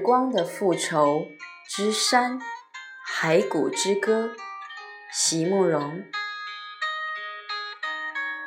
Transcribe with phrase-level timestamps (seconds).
[0.00, 1.28] 光的复仇
[1.68, 2.40] 之山，
[3.06, 4.30] 骸骨之歌，
[5.12, 6.02] 席慕容。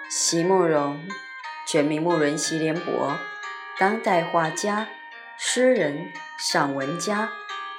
[0.09, 1.07] 席慕容，
[1.67, 3.17] 全名慕容席联博，
[3.79, 4.87] 当代画家、
[5.37, 7.31] 诗人、散文家。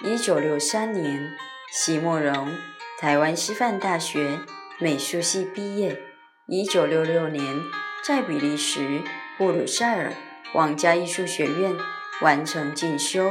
[0.03, 1.37] 一九六三年，
[1.71, 2.57] 席慕容
[2.99, 4.41] 台湾师范大学
[4.79, 6.01] 美术系毕业。
[6.47, 7.61] 一九六六年，
[8.03, 9.03] 在比利时
[9.39, 10.13] 布鲁塞尔
[10.53, 11.73] 皇家艺术学院
[12.21, 13.31] 完成进修。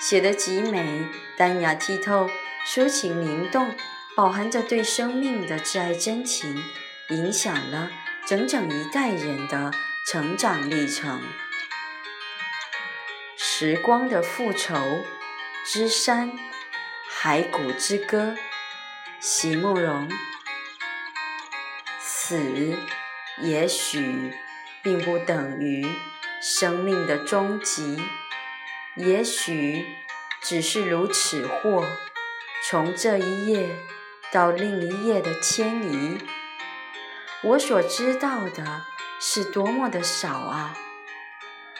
[0.00, 1.06] 写得极美，
[1.36, 2.30] 淡雅剔透，
[2.66, 3.76] 抒情灵动，
[4.16, 6.56] 饱含着对生命的挚爱真情，
[7.10, 7.90] 影响了
[8.26, 9.70] 整整一代人的
[10.06, 11.20] 成长历程。
[13.36, 14.74] 时光的复仇
[15.66, 16.32] 之山，
[17.22, 18.34] 骸骨之歌，
[19.20, 20.10] 席慕容。
[21.98, 22.74] 死，
[23.42, 24.32] 也许
[24.82, 25.86] 并不等于
[26.40, 28.02] 生命的终极。
[28.96, 29.86] 也许
[30.42, 31.84] 只是如此或
[32.68, 33.68] 从这一页
[34.32, 36.18] 到另一页的迁移。
[37.42, 38.82] 我所知道的
[39.18, 40.76] 是多么的少啊！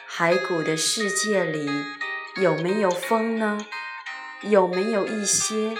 [0.09, 1.69] 骸骨的世界里
[2.37, 3.57] 有没有风呢？
[4.41, 5.77] 有没有一些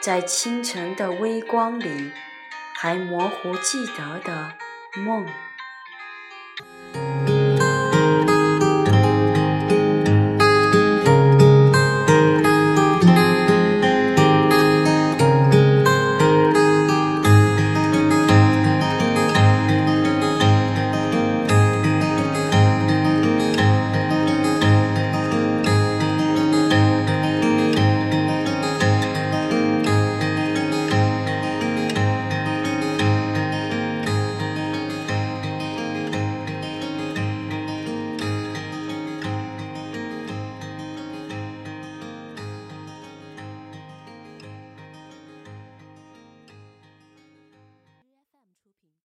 [0.00, 2.12] 在清晨的微光里
[2.74, 4.52] 还模糊记得的
[4.96, 5.26] 梦？